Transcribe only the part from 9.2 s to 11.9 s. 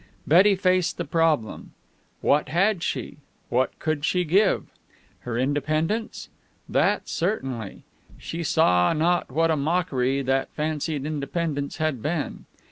what a mockery that fancied independence